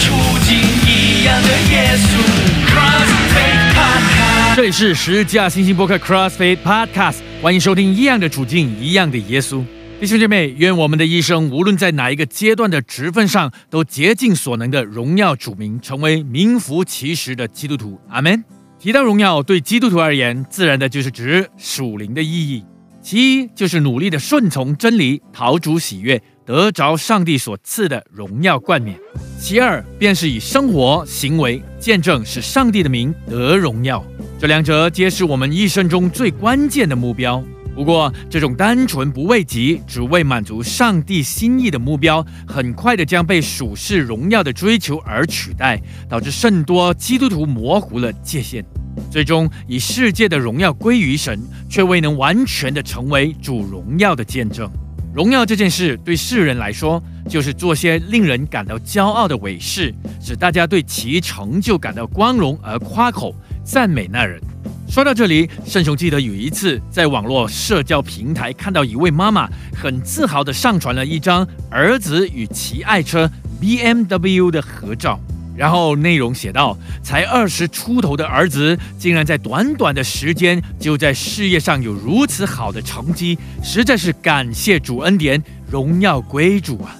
[0.00, 0.14] 处
[0.46, 0.56] 境，
[0.86, 2.18] 一样的耶稣。
[2.66, 9.64] Crossfade 这里是十架星星播客 CrossFit Podcast，欢迎收听一样的处境，一样的耶稣。
[10.00, 18.00] 弟兄姐妹，愿我们的一生无论在哪一个阶段的职分上，都竭尽所能的荣耀主名，成为名副其实的基督徒。
[18.08, 18.44] 阿门。
[18.78, 22.64] 提到荣耀，对基督徒而言，自然的就是指属灵的意义。
[23.00, 28.96] 其一就是努力的顺从真理，讨主喜悦，得着上帝所赐的荣耀冠冕；
[29.40, 34.04] 其二便是以生活行为见证，使上帝的名得荣耀。
[34.40, 37.42] 这两者皆是我们一生中最关键的目标。
[37.74, 48.62] 不过，这种单纯不为己，只为满足上帝心意的目标，很快的将被属世荣耀的追求而取代，导致甚多基督徒模糊了界限，
[49.10, 51.40] 最终以世界的荣耀归于神，
[51.70, 54.70] 却未能完全的成为主荣耀的见证。
[55.14, 64.40] 荣耀这件事对世人来说，就是做些令人感到骄傲的伟事，使大家对其成就感到光荣而夸口赞美那人。
[64.88, 69.46] 说到这里，圣雄记得有一次在网络社交平台看到一位妈妈
[69.76, 75.20] 很自豪地上传了一张儿子与其爱车 BMW 的合照，
[75.62, 85.40] 然后内容写道：“才二十出头的儿子，竟然在短短的时间就在事业上有如此好的成绩，实在是感谢主恩典，
[85.70, 86.96] 荣耀归主啊！”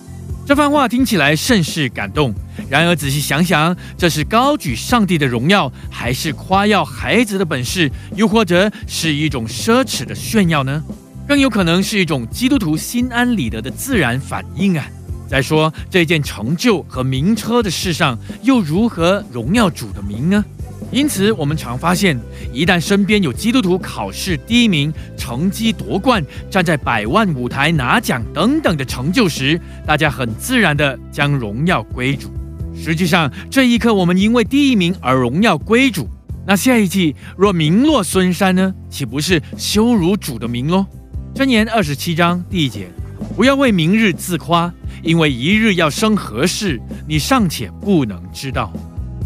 [0.46, 2.32] 这番话听起来甚是感动。
[2.70, 10.80] 然而仔细想想，这是高举上帝的荣耀，还是夸耀孩子的本事，又或者是一种奢侈的炫耀呢？
[11.26, 14.86] 更有可能是一种基督徒心安理得的自然反应啊！
[15.32, 20.44] 再说这件成就和名车的事上，又如何荣耀主的名呢？
[20.90, 22.20] 因此，我们常发现，
[22.52, 32.30] 一旦身边有基督徒考试第一名、成绩夺冠、站在百万舞台拿奖等等的成就时，大家很自然地将荣耀归主。
[32.76, 36.06] 实际上，这一刻我们因为第一名而荣耀归主，
[36.46, 38.74] 那下一季若名落孙山呢？
[38.90, 40.84] 岂不是羞辱主的名喽？
[41.34, 42.90] 箴言二十七章第一节：
[43.36, 44.72] 不要为明日自夸，
[45.02, 48.72] 因为一日要生何事，你尚且不能知道。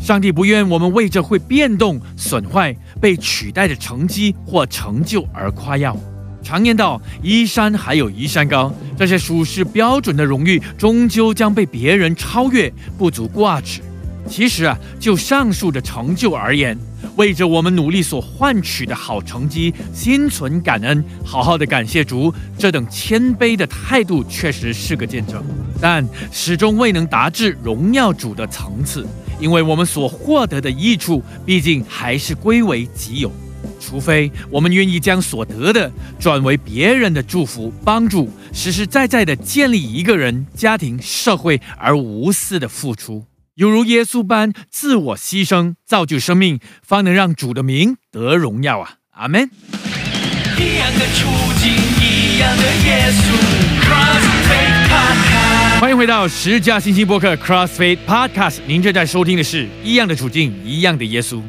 [0.01, 5.97] 上帝不愿我们为这会变动、损坏、被取代的成绩或成就而夸耀。
[6.43, 13.81] 常言道：“一山还有一山高。”这些属实标准的荣誉，终究将被别人超越，不足挂齿。
[14.29, 16.79] 其实啊，就上述的成就而言，
[17.17, 25.43] 为着我们努力所换取的好成绩，心存感恩，好好的感谢主，这等谦卑的态度，确实是个见证。
[25.81, 29.07] 但始终未能达至荣耀主的层次。
[29.39, 33.31] 因为我们所获得的益处，毕竟还是归为己有，
[33.79, 43.23] 除非我们愿意将所得的转为别人的祝福、帮助，实实在在的建立一个人、家庭、社会而无私的付出，
[43.57, 48.97] 犹如耶稣般自我牺牲，造就生命，方能让主的名得荣耀啊！
[49.13, 49.51] 阿门。
[50.59, 51.27] 一样的处
[51.59, 53.33] 境，一样的耶稣。
[55.81, 61.41] 欢迎回到十架星星播客 CrossFit Podcast，您正在收听的是一样的处境，一样的耶稣。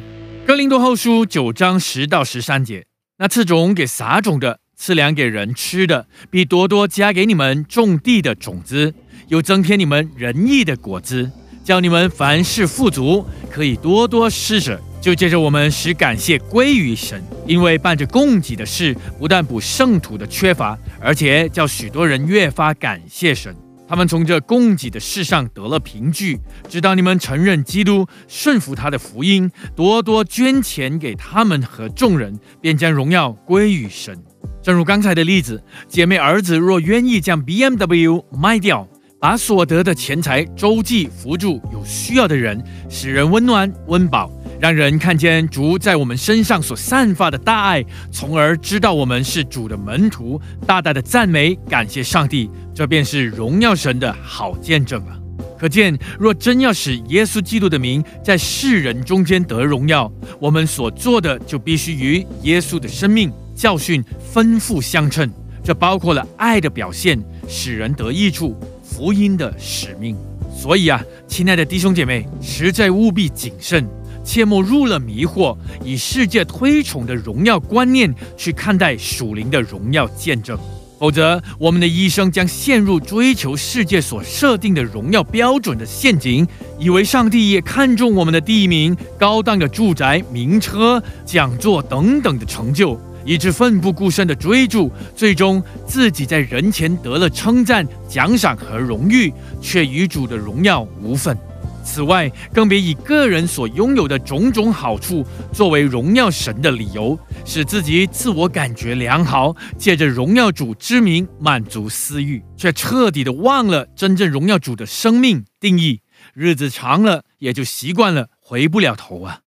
[0.46, 2.86] 哥林多后书九章十到十三节，
[3.18, 8.94] 那赐种给撒种的，赐粮给人吃的，必多多加给你们种地的种子，
[9.28, 11.30] 又增添你们仁义的果子，
[11.68, 14.80] 叫你们凡事富足，可以多多施舍。
[15.02, 23.54] 就借着我们使感谢归于神，因为办着供给的事，不但补圣徒的缺乏，而且叫许多人越发感谢神。
[23.86, 26.40] 他们从这供给的事上得了凭据，
[26.70, 34.18] 知道你们承认基督，顺服他的福音，多多捐钱给他们和众人，便将荣耀归于神。
[34.62, 38.88] 正如刚才的例子，姐妹儿子若愿意将 BMW 卖掉，
[39.20, 44.30] 把所得的钱财周济扶助有需要的人，使人温暖温饱。
[44.60, 55.18] 让人看见主在我们身上所散发的大爱，从而知道我们是主的门徒，大大的赞美感谢上帝，这便是荣耀神的好见证了。
[55.58, 60.10] 可见，若真要使耶稣基督的名在世人中间得荣耀，
[60.40, 65.28] 我们所做的就必须与耶稣的生命教训吩咐相称。
[65.62, 68.56] 这包括了爱的表现，使人得益处，
[68.98, 70.16] 福音的使命。
[70.52, 73.86] 所以啊，亲爱的弟兄姐妹，实在务必谨慎。
[74.24, 80.58] 切莫入了迷惑，以世界推崇的荣耀观念去看待属灵的荣耀见证，
[80.98, 86.44] 否则我们的一生将陷入追求世界所设定的荣耀标准的陷阱，
[86.76, 101.36] 以为上帝也看重我们的第一名、高档的住宅、名车、讲座等等的成就，以致奋不顾身的追逐，最终自己在人前得了称赞、奖赏和荣誉，却与主的荣耀无分。
[101.84, 116.00] 此外，更别以个人所拥有的种种好处作为荣耀神的理由，使自己自我感觉良好，借着荣耀主之名满足私欲，却彻底的忘了真正荣耀主的生命定义。
[116.34, 119.40] 日子长了，也就习惯了，回不了头啊！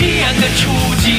[0.00, 0.70] 一样的处
[1.02, 1.12] 境，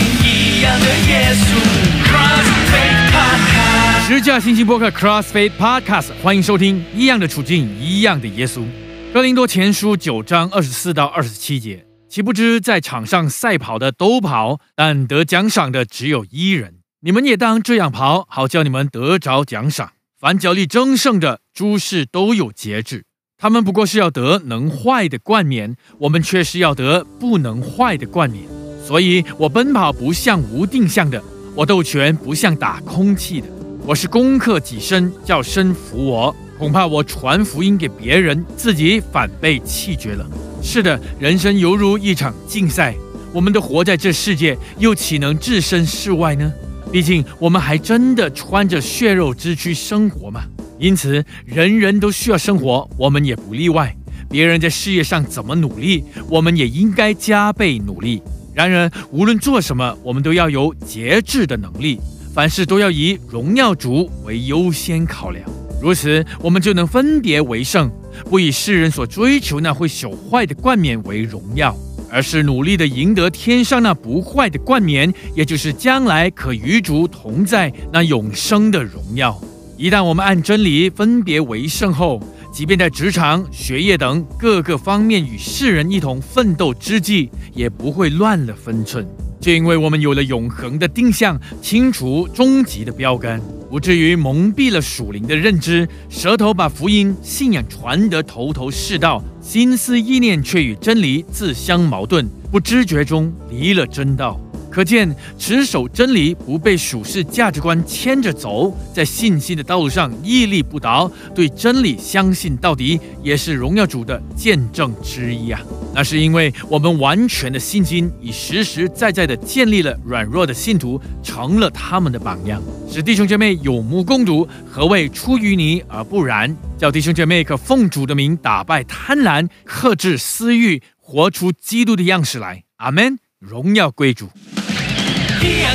[0.59, 1.56] 一样的耶稣。
[2.03, 6.83] CrossFit Podcast，十架星期播客 CrossFit Podcast，欢迎收听。
[6.94, 8.65] 一样的处境，一样的耶稣。
[9.13, 16.79] 哥林多前书九章二十四到二十七节，岂不知在场上赛跑的都跑，但得奖赏的只有一人。
[17.00, 19.94] 你们也当这样跑，好叫你们得着奖赏。
[20.19, 23.06] 凡脚力争胜的，诸事都有节制。
[23.38, 28.44] 他们不过是要得能坏的冠冕，我们却是要得不能坏的冠冕。
[28.89, 31.21] 所以我奔跑不像无定向的，
[31.53, 33.45] 我斗拳不像打空气的。
[33.86, 36.36] 我是攻克己身，叫身服我。
[36.57, 40.25] 恐怕我传福音给别人，自己反被弃绝了。
[40.63, 42.95] 是的，人生犹如一场竞赛，
[43.31, 46.51] 我们都活在这世界，又岂能置身事外呢？
[46.92, 50.42] 毕竟我们还真的穿着血肉之躯生活嘛。
[50.80, 53.95] 因此，人人都需要生活，我们也不例外。
[54.31, 58.24] 别人在事业上怎么努力，我们也应该加倍努力。
[58.53, 61.99] 然而，无论做什么，我们都要有节制的能力，
[62.33, 65.43] 凡事都要以荣耀主为优先考量。
[65.81, 67.89] 如此，我们就能分别为圣，
[68.29, 71.73] 不以世人所追求那会朽坏的冠冕为荣耀，
[72.11, 79.39] 而是努力的赢得天上那不坏的冠冕，也就是将来可与主同在那永生的荣耀。
[79.77, 89.07] 一旦我们按真理分别为圣后，即便在职场、学业等各个方面与世人一同奋斗之际，也不会乱了分寸。
[89.39, 104.37] 就因为我们有了永恒的定向，清除终极的标杆，不至于蒙蔽了属灵的认知，舌头把福音信仰传得头头是道，心思意念却与真理自相矛盾，不知觉中离了真道。
[104.69, 115.60] 可见，持守真理，不被属世价值观牵着走，在信心的道路上屹立不倒，对真理相信到底，也是荣耀主的见证之一啊！
[115.94, 124.48] 那是因为我们完全的信心，已实实在在的建立了软弱的信徒，成了他们的榜样，使弟兄姐妹有目共睹。
[124.69, 126.56] 何谓出淤泥而不染？
[126.77, 132.63] 叫弟兄姐妹可奉主的名打败贪婪，克制私欲，活出基督的样式来。
[132.77, 133.18] 阿门！
[133.39, 134.30] 荣耀归主。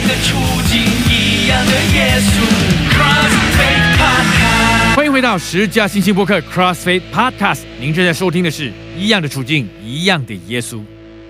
[0.06, 0.36] 的处
[0.68, 2.44] 境，一样的耶稣。
[4.94, 7.62] 欢迎回到十架星星播客 CrossFit Podcast。
[7.80, 10.76] 您正在收听的是《一样的处境，一样的耶稣》。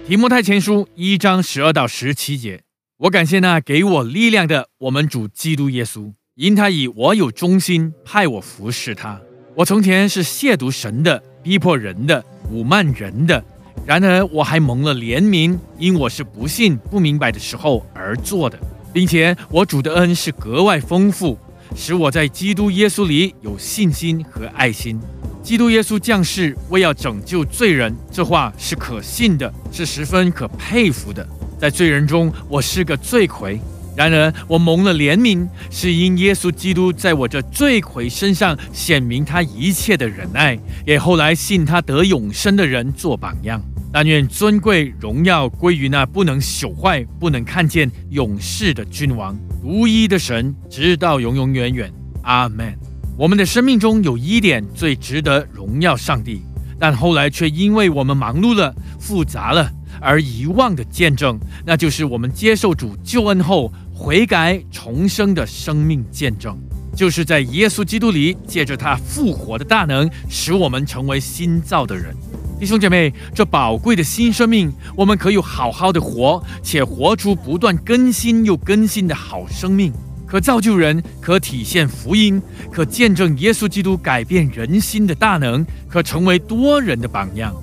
[0.07, 2.61] 提摩太前书一章十二到十七节。
[2.99, 9.21] 我感谢那给我力量的我们主基督耶稣，因他以我有忠心派我服侍他。
[9.57, 13.45] 我从前是亵渎神的，逼迫人的，侮慢人的。
[13.87, 18.59] 然而我还蒙了怜悯，因我是不信、不明白的时候而做的，
[18.93, 21.39] 并且我主的恩是格外丰富，
[21.77, 24.99] 使我在基督耶稣里有信心和爱心。
[25.43, 31.27] 基督耶稣降世为要拯救罪人，这话是可信的，是十分可佩服的。
[31.59, 33.59] 在罪人中，我是个罪魁；
[33.97, 43.63] 然而我蒙了怜悯，是因耶稣基督在我这罪魁身上显明他一切的忍耐，也后来信他得永生的人做榜样。
[43.93, 51.93] 但愿尊贵荣耀归于那不能朽坏、不能看见永世的君王，独一的神，直到永永远远。
[52.23, 52.77] 阿门。
[53.17, 56.43] 我们的生命中有一点最值得荣耀上帝，
[56.81, 59.71] 但后来却因为我们忙碌了、复杂了
[60.01, 66.59] 而遗忘的见证，那就是我们接受主救恩后悔改重生的生命见证，
[66.97, 72.13] 就是在耶稣基督里借着他复活的大能，使我们成为新造的人。
[72.59, 79.93] 弟兄姐妹，这宝贵的新生命，我们可以好好的活，且活出不断更新又更新的好生命，
[80.27, 87.55] 可造就人，可体现福音，可见证耶稣基督改变人心的大能，可成为多人的榜样。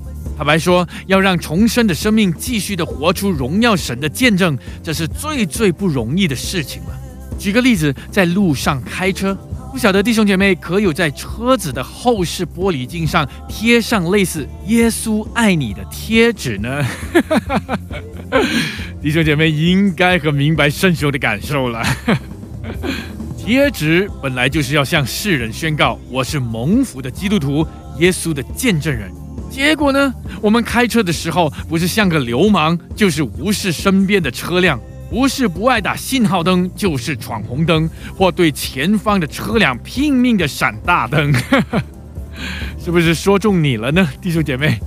[0.42, 7.00] 坦白说，要让重生的生命继续的活出荣耀神的见证，这是最最不容易的事情了。
[7.38, 9.38] 举个例子，在路上开车。
[9.72, 16.84] 不晓得弟兄姐妹可有在车子的后视玻璃镜上贴上类似“耶稣爱你”的贴纸呢？
[19.00, 21.84] 弟兄姐妹应该很明白圣雄的感受了。
[23.38, 27.64] 贴纸本来就是要向世人宣告我是蒙福的基督徒、
[28.00, 29.12] 耶稣的见证人。
[29.52, 34.80] 结果呢，我们开车的时候不是像个流氓，就是无视身边的车辆。
[35.10, 41.34] 不是不爱打信号灯，就是闯红灯，或对前方的车辆拼命的闪大灯，
[42.82, 44.80] 是不是说中你了呢，弟兄姐妹？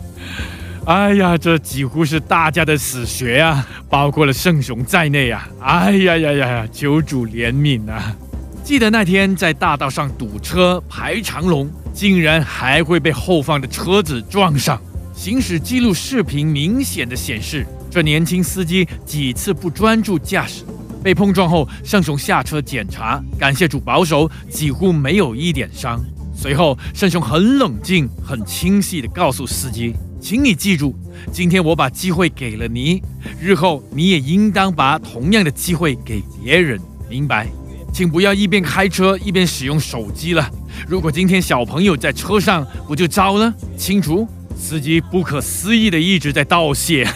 [0.87, 5.47] 哎呀，这几乎是大家的死穴啊，包括了圣雄在内啊！
[5.61, 8.17] 哎呀呀呀呀，求主怜悯啊！
[8.63, 14.79] 记得那天在大道上堵车排长龙，竟然还会被后方的车子撞上。
[15.15, 20.65] 行驶记录视频明显的显示，这年轻司机几次不专注驾驶，
[21.05, 26.05] 被碰撞后，圣雄下车检查，感谢主保守，几乎没有一点伤。
[26.37, 30.99] 随后，圣雄很冷静、很清晰地告诉司机：“请你记住，
[31.31, 33.01] 今天我把机会给了你，
[33.41, 37.47] 日后你也应当把同样的机会给别人，明白？
[37.93, 40.51] 请不要一边开车一边使用手机了。
[40.87, 43.53] 如果今天小朋友在车上，不就糟了？
[43.77, 44.27] 清楚？”
[44.57, 47.07] 司机不可思议的一直在道谢。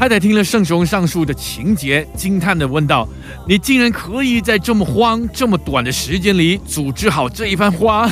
[0.00, 3.06] 太太听了圣雄上述的情节，惊叹的问道
[3.46, 8.10] ：“你竟然可以在这么慌、这么短的时间里组织好这一番话？”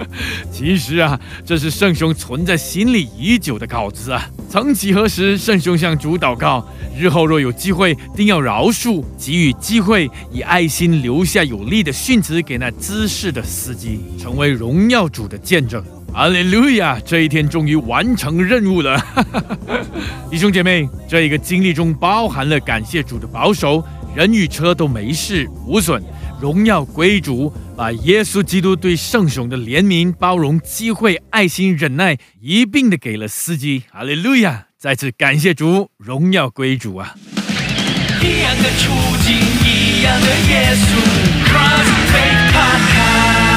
[0.52, 4.28] 其实啊，这是圣雄存在心里已久的稿子啊。
[4.50, 15.82] 曾几何时，圣雄向主祷告，日后若有机会，定要饶恕，给予机会，以爱心留下有力的训词给那姿势的司机，成为荣耀主的见证。
[16.12, 16.98] 阿利路亚！
[17.06, 18.99] 这一天终于完成任务了，
[20.30, 26.02] 弟兄姐妹，这一个经历中包含了感谢主的保守，人与车都没事无损，
[26.40, 33.82] 荣耀归主，把耶稣基督对圣雄的怜悯、包容、机会、爱心、忍耐一并的给了司机。
[33.90, 34.66] 哈利路亚！
[34.78, 37.14] 再次感谢主，荣耀归主啊！
[38.22, 38.92] 一样的处
[39.24, 41.89] 境，一样的耶稣。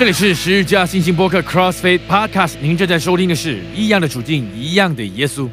[0.04, 5.50] 这里是十日加星星播客 CrossFit Podcast，您正在收听的是一样的处境，一样的耶稣。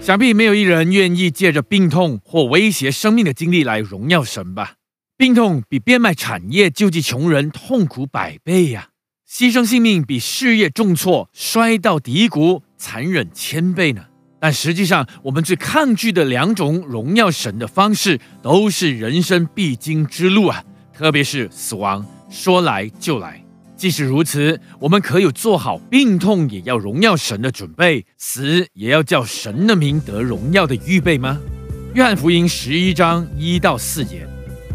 [0.00, 4.72] 想必没有一人愿意借着病痛或威胁生命的经历来荣耀神吧？
[5.16, 8.88] 病痛比变卖产业救济穷人痛苦百倍呀！
[9.30, 14.06] 牺牲性命比事业重挫、摔到低谷残忍千倍呢？
[14.40, 20.64] 但实际上，我们最抗拒的两种荣耀神的方式，都是人生必经之路啊！
[20.92, 23.40] 特别是死亡，说来就来。
[23.82, 31.40] 即使如此，我们可有做好病痛也要荣耀神的准备，死也要叫神的名得荣耀的预备吗？
[31.92, 34.24] 约翰福音十一章一到四节，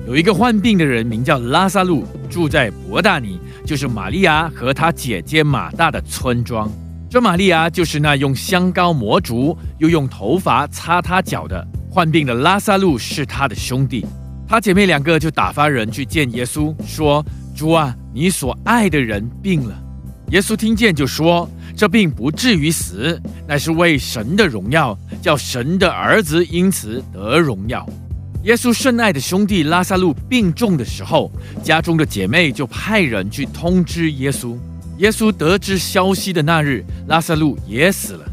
[0.06, 6.70] 有一个患病的人名叫拉萨路，住在伯大尼，就是玛利亚和他姐姐马大的村庄。
[7.10, 11.66] 这玛利亚就是那用香膏抹主，又用头发擦他脚的。
[11.90, 14.06] 患病的拉萨路是他的兄弟，
[14.46, 17.26] 他姐妹两个就打发人去见耶稣，说。
[17.56, 19.80] 主啊，你所爱的人病了。
[20.32, 21.48] 耶稣听见就说
[21.78, 27.88] ：“这病不至于死，乃是为神的荣耀，叫神的儿子因此得荣耀。”
[28.42, 31.32] 耶稣深爱的兄弟拉萨路病重的时候，
[31.62, 34.58] 家中的姐妹就派人去通知耶稣。
[34.98, 38.26] 耶稣得知消息的那日，拉萨路也死了。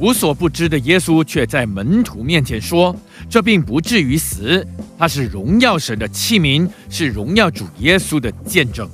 [0.00, 2.92] 无所不知的耶稣却在门徒面前说
[3.30, 4.66] ：“这病不至于死。”
[4.98, 8.88] 他是荣耀神的器皿，是荣耀主耶稣的见证。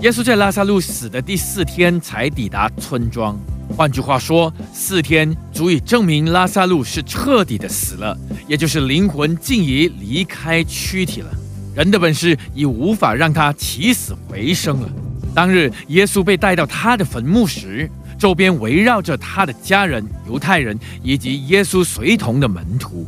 [0.00, 3.36] 耶稣在拉萨路死的第四天才抵达村庄，
[3.76, 8.16] 换句话说，四天足以证明拉萨路是彻底的死了，
[8.46, 11.30] 也就是灵魂尽已离开躯体了。
[11.74, 14.88] 人的本事已无法让他起死回生了。
[15.34, 23.04] 当日耶稣被带到他的坟墓时，周边围绕着他的家人、犹太人以及耶稣随同的门徒。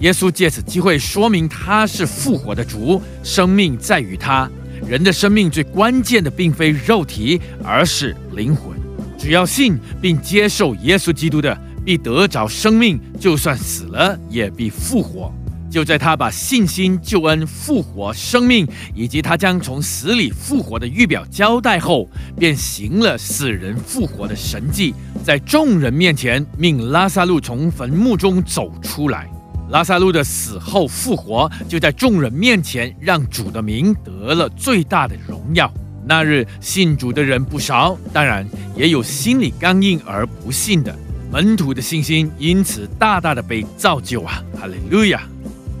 [0.00, 4.50] 耶稣借此机会说明他是复活的主，生命在于他。
[4.86, 8.78] 人的生命最关键的并非肉体，而是灵魂。
[9.18, 15.32] 只要信并接受耶稣基督的，必得着生命；就算死了，也必复活。
[15.70, 29.30] 就在他把信心、救恩、复活、生命以及他将从死里复活的预表交代后，便行了死人复活的神迹，在众人面前命拉萨路从坟墓中走出来。
[29.70, 35.72] 拉萨路的死后复活，就在众人面前让主的名得了最大的荣耀。
[36.04, 38.44] 那日信主的人不少，当然
[38.76, 40.92] 也有心里刚硬而不信的。
[41.30, 44.42] 门徒的信心因此大大的被造就啊！
[44.60, 45.22] 哈利路亚！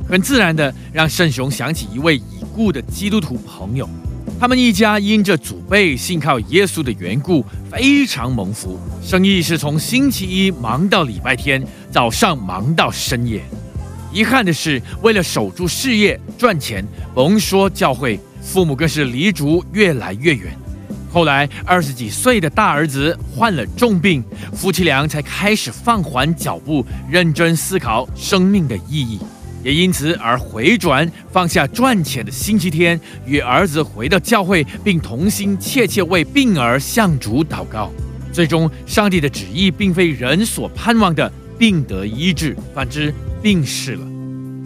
[0.08, 3.88] 很自然的让圣雄想起一位已故的基督徒朋友，
[4.38, 13.42] 他们一家因着祖辈信靠耶稣的缘故，非常蒙福，生意是从星期一忙到礼拜天，早上忙到深夜。
[14.12, 20.56] 遗憾的是，为了守住事业赚钱，甭说教会，父母更是离主越来越远。
[21.12, 29.20] 后来二十几岁的大儿子患了重病，夫妻俩才开始放缓脚步，认真思考生命的意义，
[29.64, 37.90] 也因此而回转，放下赚钱的星期天，与儿子回到教会，并同心切切为病儿向主祷告。
[38.32, 44.06] 最终，上帝的旨意并非人所盼望的病得医治，反之病逝了。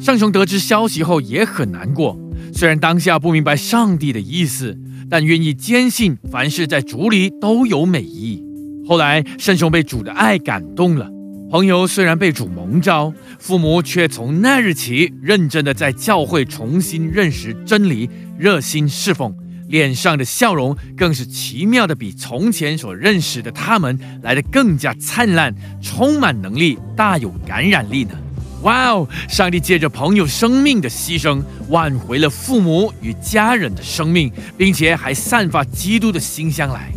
[0.01, 2.19] 圣雄得知消息后也很难过，
[2.53, 4.79] 虽然当下不明白上帝的意思，
[5.09, 8.43] 但愿意坚信凡事在主里都有美意。
[8.87, 11.11] 后来，圣雄被主的爱感动了。
[11.51, 19.33] 朋友虽然被主蒙召，父母却从那日起认真的在教会重新认识真理，热心侍奉，
[19.69, 28.19] 脸上的笑容更是奇妙的，比从前所认识的他们来的更加灿烂，充满能力，大有感染力呢。
[28.65, 29.07] 哇哦！
[29.29, 36.91] 上帝借着朋友生命的牺牲，挽回了父母与家人的生命，并且还散发基督的馨香来。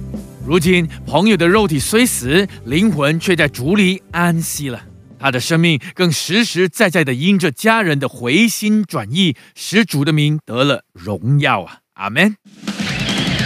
[0.45, 4.81] 如今，朋友的肉体虽死，灵魂却在主里安息了。
[5.19, 11.79] 他的生命更实实在在的因着家人的回心转意，使主的名得了荣耀啊！
[11.95, 12.37] 阿门。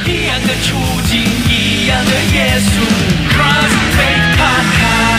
[0.05, 0.75] 一样的处
[1.09, 1.50] 境，
[1.91, 2.71] 样的耶稣。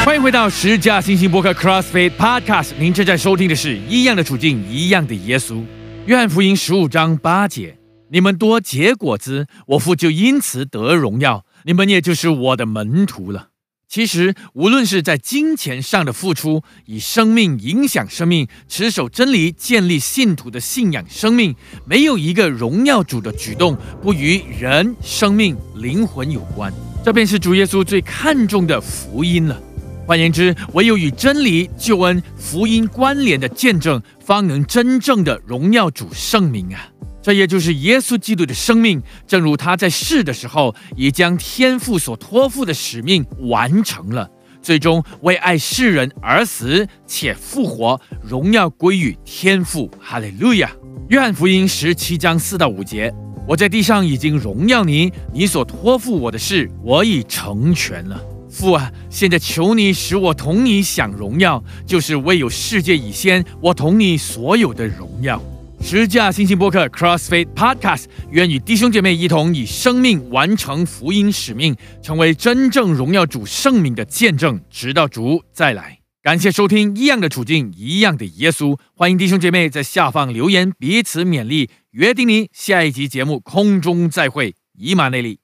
[0.04, 5.62] 欢迎回到十架星星播客 CrossFit Podcast，您正在收听的是一样的处境，一样的耶稣。
[6.06, 7.76] 约翰福音十五章八节：
[8.10, 11.44] 你们多结果子，我父就因此得荣耀。
[11.64, 13.50] 你们也就是我的门徒了。
[13.92, 26.72] 其实，无论是在金钱上的付出，以生命影响生命，持守真理，建立信徒的信仰生命，没有一个荣耀主的举动不与人生命、灵魂有关。
[27.04, 29.60] 这便是主耶稣最看重的福音了。
[30.06, 36.91] 换言之，唯有与真理、救恩、福音关联的见证，方能真正的荣耀主圣名啊！
[37.22, 44.28] 这也就是耶稣基督的生命，正如他在世的时候，已将天父所托付的使命完成了，
[44.60, 49.88] 最终为爱世人而死且复活，荣耀归于天父。
[50.00, 50.70] 哈利路亚！
[51.08, 53.14] 约翰福音十七章四到五节：
[53.46, 58.20] 我在地上已经荣耀你，你所托付我的事，我已成全了。
[58.50, 65.40] 父啊，现在求你使我同你享荣耀，就是未有世界以先，我同你所有的荣耀。
[65.84, 75.98] 十架星星播客 CrossFit Podcast，愿与弟兄姐妹一同以生命完成福音使命，成为真正荣耀主圣名的见证，直到主再来。
[76.22, 78.78] 感谢收听一样的处境，一样的耶稣。
[78.96, 81.68] 欢迎弟兄姐妹在下方留言，彼此勉励。
[81.90, 85.40] 约定你下一集节目空中再会，以马内利。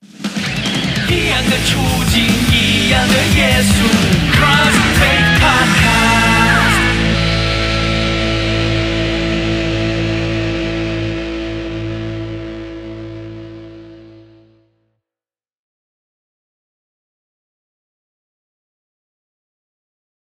[1.10, 2.22] 一样的处境，
[2.54, 3.84] 一样的耶稣。
[4.32, 4.87] Cross